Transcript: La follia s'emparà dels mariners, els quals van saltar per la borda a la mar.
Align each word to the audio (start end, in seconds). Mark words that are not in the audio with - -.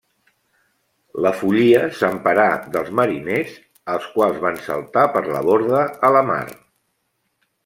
La 1.25 1.31
follia 1.41 1.81
s'emparà 1.99 2.47
dels 2.77 2.89
mariners, 3.01 3.53
els 3.97 4.09
quals 4.17 4.41
van 4.47 4.59
saltar 4.71 5.05
per 5.19 5.25
la 5.37 5.45
borda 5.53 5.87
a 6.11 6.13
la 6.19 6.27
mar. 6.33 6.45